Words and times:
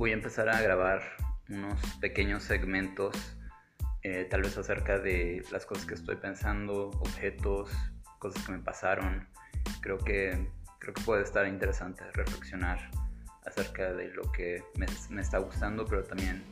voy 0.00 0.12
a 0.12 0.14
empezar 0.14 0.48
a 0.48 0.58
grabar 0.62 1.02
unos 1.50 1.78
pequeños 2.00 2.42
segmentos, 2.44 3.14
eh, 4.00 4.26
tal 4.30 4.40
vez 4.40 4.56
acerca 4.56 4.98
de 4.98 5.44
las 5.52 5.66
cosas 5.66 5.84
que 5.84 5.92
estoy 5.92 6.16
pensando, 6.16 6.88
objetos, 7.00 7.70
cosas 8.18 8.42
que 8.42 8.52
me 8.52 8.60
pasaron. 8.60 9.28
Creo 9.82 9.98
que, 9.98 10.48
creo 10.78 10.94
que 10.94 11.02
puede 11.02 11.22
estar 11.22 11.46
interesante 11.46 12.02
reflexionar 12.12 12.90
acerca 13.44 13.92
de 13.92 14.08
lo 14.14 14.32
que 14.32 14.64
me, 14.78 15.20
está 15.20 15.36
gustando, 15.36 15.84
pero 15.84 16.02
también 16.02 16.42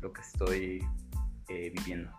lo 0.00 0.12
que 0.12 0.20
estoy 0.22 0.84
eh, 1.50 1.70
viviendo. 1.72 2.10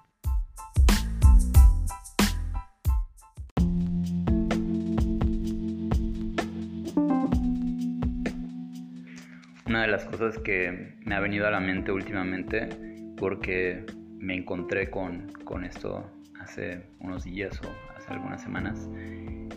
Una 9.70 9.84
de 9.84 9.88
las 9.90 10.04
cosas 10.04 10.36
que 10.40 10.96
me 11.06 11.14
ha 11.14 11.20
venido 11.20 11.46
a 11.46 11.52
la 11.52 11.60
mente 11.60 11.92
últimamente, 11.92 12.70
porque 13.18 13.86
me 14.18 14.36
encontré 14.36 14.90
con, 14.90 15.32
con 15.44 15.64
esto 15.64 16.10
hace 16.40 16.88
unos 17.02 17.24
días 17.24 17.62
o 17.64 17.96
hace 17.96 18.12
algunas 18.12 18.42
semanas, 18.42 18.90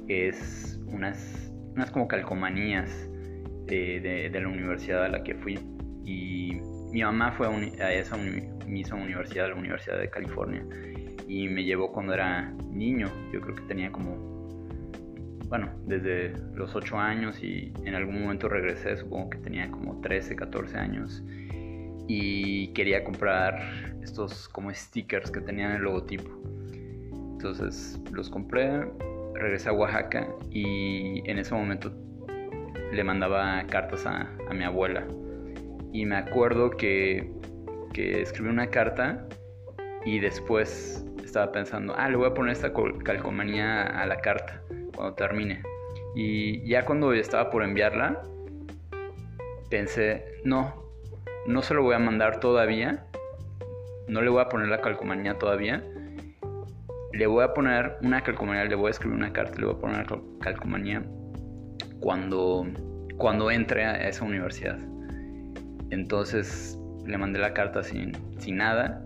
es 0.09 0.79
unas, 0.88 1.51
unas 1.75 1.91
como 1.91 2.09
calcomanías 2.09 2.91
de, 3.65 4.29
de, 4.30 4.38
la 4.38 4.48
universidad 4.48 5.02
a 5.02 5.09
la 5.09 5.25
que 5.25 5.35
fui. 5.35 5.59
Y 6.05 6.60
mi 6.93 7.02
mamá 7.02 7.33
fue 7.33 7.47
a, 7.80 7.93
esa 7.95 8.19
misma 8.19 8.97
universidad, 8.97 9.49
la 9.49 9.55
Universidad 9.55 9.99
de 9.99 10.10
California, 10.10 10.63
y 11.27 11.49
me 11.49 11.65
llevó 11.65 11.91
cuando 11.91 12.13
era 12.13 12.52
niño. 12.71 13.09
Yo 13.33 13.41
creo 13.41 13.55
que 13.55 13.63
tenía 13.63 13.91
como 13.91 14.62
bueno, 15.52 15.69
desde 15.84 16.32
los 16.54 16.74
8 16.74 16.99
años 16.99 17.45
y 17.45 17.74
en 17.85 17.95
algún 17.95 18.23
momento 18.23 18.49
regresé, 18.49 18.96
supongo 18.96 19.29
que 19.29 19.37
tenía 19.37 19.71
como 19.71 20.01
13, 20.01 20.35
14 20.35 20.79
años 20.79 21.23
y 22.09 22.68
quería 22.68 23.04
comprar 23.04 23.60
estos 24.02 24.49
como 24.49 24.73
stickers 24.73 25.30
que 25.30 25.43
tenían 25.43 25.73
el 25.73 25.82
logotipo. 25.82 26.30
Entonces 27.32 28.01
los 28.13 28.30
compré, 28.30 28.82
regresé 29.35 29.68
a 29.68 29.74
Oaxaca 29.74 30.26
y 30.51 31.23
en 31.29 31.38
ese 31.38 31.52
momento 31.52 31.93
le 32.91 33.04
mandaba 33.04 33.63
cartas 33.66 34.07
a, 34.07 34.35
a 34.48 34.54
mi 34.54 34.65
abuela. 34.65 35.07
Y 35.93 36.07
me 36.07 36.16
acuerdo 36.16 36.71
que, 36.71 37.30
que 37.93 38.23
escribí 38.23 38.48
una 38.48 38.69
carta 38.69 39.29
y 40.07 40.19
después 40.19 41.04
estaba 41.23 41.52
pensando, 41.52 41.93
ah, 41.95 42.09
le 42.09 42.16
voy 42.16 42.29
a 42.29 42.32
poner 42.32 42.52
esta 42.52 42.73
calcomanía 43.04 43.82
a 43.82 44.07
la 44.07 44.16
carta 44.16 44.63
cuando 44.95 45.15
termine. 45.15 45.62
Y 46.15 46.66
ya 46.68 46.85
cuando 46.85 47.12
estaba 47.12 47.51
por 47.51 47.62
enviarla, 47.62 48.23
pensé, 49.71 50.24
no, 50.45 50.85
no 51.46 51.62
se 51.62 51.74
lo 51.74 51.82
voy 51.82 51.95
a 51.95 51.98
mandar 51.98 52.40
todavía, 52.40 53.07
no 54.09 54.20
le 54.20 54.30
voy 54.30 54.43
a 54.43 54.48
poner 54.48 54.68
la 54.68 54.80
calcomanía 54.80 55.38
todavía, 55.38 55.82
le 57.13 57.26
voy 57.26 57.45
a 57.45 57.54
poner 57.54 57.96
una 58.02 58.23
calcomanía, 58.23 58.65
le 58.65 58.74
voy 58.74 58.88
a 58.88 58.90
escribir 58.90 59.16
una 59.16 59.32
carta, 59.32 59.59
le 59.59 59.66
voy 59.66 59.74
a 59.74 59.79
poner 59.79 60.10
la 60.10 60.20
calcomanía 60.40 61.02
cuando, 62.01 62.66
cuando 63.16 63.51
entre 63.51 63.85
a 63.85 64.09
esa 64.09 64.25
universidad. 64.25 64.78
Entonces 65.91 66.78
le 67.06 67.16
mandé 67.19 67.38
la 67.38 67.53
carta 67.54 67.82
sin, 67.82 68.12
sin 68.38 68.56
nada 68.56 69.04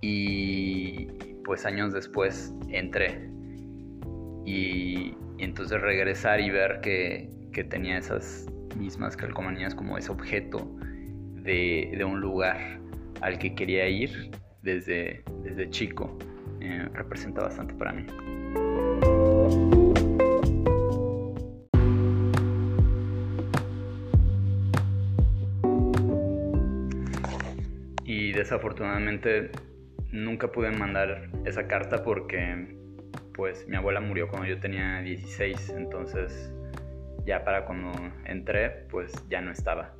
y 0.00 1.06
pues 1.44 1.66
años 1.66 1.92
después 1.92 2.52
entré 2.68 3.33
y, 4.44 5.16
entonces 5.38 5.80
regresar 5.80 6.40
y 6.40 6.50
ver 6.50 6.80
que, 6.80 7.28
tenía 7.70 7.98
esas 7.98 8.46
mismas 8.76 9.16
calcomanías 9.16 9.74
como 9.76 9.96
ese 9.96 10.10
objeto 10.10 10.68
de, 11.42 12.04
un 12.04 12.20
lugar 12.20 12.80
al 13.20 13.38
que 13.38 13.54
quería 13.54 13.88
ir 13.88 14.30
desde, 14.62 15.22
desde 15.44 15.70
chico 15.70 16.18
eh, 16.60 16.88
representa 16.94 17.42
bastante 17.42 17.74
para 17.74 17.92
mí. 17.92 18.06
Y 28.04 28.32
desafortunadamente 28.32 29.50
nunca 30.10 30.50
pude 30.50 30.70
mandar 30.70 31.30
esa 31.44 31.66
carta 31.68 32.02
porque 32.02 32.83
pues 33.34 33.66
mi 33.68 33.76
abuela 33.76 34.00
murió 34.00 34.28
cuando 34.28 34.48
yo 34.48 34.58
tenía 34.60 35.00
16, 35.00 35.70
entonces 35.76 36.52
ya 37.26 37.44
para 37.44 37.66
cuando 37.66 37.92
entré, 38.24 38.70
pues 38.90 39.12
ya 39.28 39.40
no 39.40 39.50
estaba. 39.50 39.94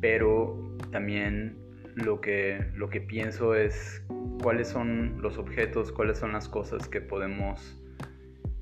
Pero 0.00 0.76
también 0.90 1.58
lo 1.94 2.20
que, 2.20 2.64
lo 2.74 2.88
que 2.88 3.00
pienso 3.00 3.54
es 3.54 4.04
cuáles 4.42 4.68
son 4.68 5.20
los 5.20 5.38
objetos, 5.38 5.92
cuáles 5.92 6.18
son 6.18 6.32
las 6.32 6.48
cosas 6.48 6.88
que 6.88 7.00
podemos 7.00 7.80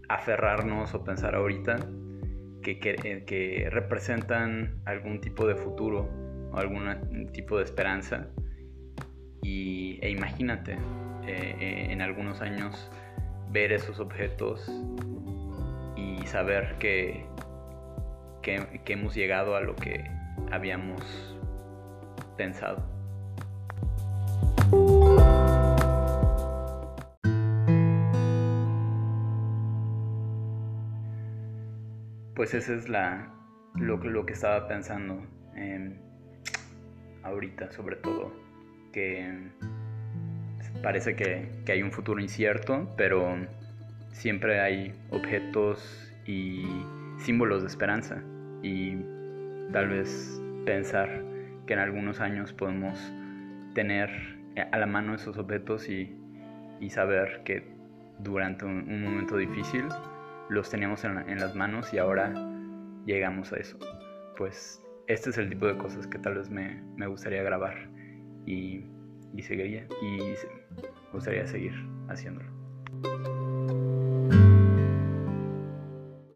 aferrarnos 0.08 0.94
o 0.94 1.04
pensar 1.04 1.34
ahorita 1.34 1.78
que, 2.62 2.78
que, 2.78 3.68
representan 3.70 4.80
algún 4.84 5.20
tipo 5.20 5.46
de 5.46 5.54
futuro 5.54 6.08
o 6.52 6.56
algún 6.56 7.30
tipo 7.32 7.56
de 7.58 7.64
esperanza. 7.64 8.28
Y, 9.42 9.98
e 10.02 10.10
imagínate, 10.10 10.72
eh, 11.26 11.56
eh, 11.60 11.86
en 11.90 12.02
algunos 12.02 12.42
años 12.42 12.90
ver 13.50 13.72
esos 13.72 14.00
objetos 14.00 14.70
y 15.96 16.26
saber 16.26 16.76
que, 16.78 17.26
que, 18.42 18.92
hemos 18.92 19.14
llegado 19.14 19.56
a 19.56 19.60
lo 19.60 19.74
que 19.74 20.04
habíamos 20.50 21.36
pensado. 22.36 22.82
Pues 32.34 32.54
ese 32.54 32.76
es 32.76 32.88
la, 32.88 33.34
lo, 33.74 33.96
lo 33.96 34.24
que 34.24 34.32
estaba 34.32 34.68
pensando 34.68 35.20
ahorita, 37.28 37.70
sobre 37.72 37.96
todo, 37.96 38.32
que 38.92 39.50
parece 40.82 41.16
que, 41.16 41.48
hay 41.68 41.82
un 41.82 41.92
futuro 41.92 42.20
incierto, 42.20 42.88
pero 42.96 43.36
siempre 44.12 44.60
hay 44.60 44.94
objetos 45.10 46.12
y 46.26 46.66
símbolos 47.18 47.62
de 47.62 47.68
esperanza 47.68 48.22
y 48.62 48.96
tal 49.72 49.88
vez 49.88 50.40
pensar 50.64 51.22
que 51.66 51.74
en 51.74 51.80
algunos 51.80 52.20
años 52.20 52.52
podemos 52.52 52.98
tener 53.74 54.10
a 54.72 54.78
la 54.78 54.86
mano 54.86 55.14
esos 55.14 55.36
objetos 55.38 55.88
y, 55.88 56.14
saber 56.90 57.42
que 57.44 57.64
durante 58.18 58.64
un, 58.64 59.02
momento 59.02 59.36
difícil 59.36 59.84
los 60.48 60.70
teníamos 60.70 61.04
en, 61.04 61.38
las 61.38 61.54
manos 61.54 61.92
y 61.92 61.98
ahora 61.98 62.32
llegamos 63.04 63.52
a 63.52 63.56
eso. 63.56 63.78
Pues 64.36 64.82
este 65.06 65.30
es 65.30 65.38
el 65.38 65.48
tipo 65.48 65.66
de 65.66 65.76
cosas 65.76 66.06
que 66.06 66.18
tal 66.18 66.36
vez 66.36 66.50
me, 66.50 66.82
me 66.96 67.06
gustaría 67.06 67.42
grabar 67.42 67.88
y 68.46 68.84
y 69.34 69.42
seguiría 69.42 69.86
y 70.02 70.34
gustaría 71.12 71.46
seguir 71.46 71.72
haciéndolo. 72.08 72.50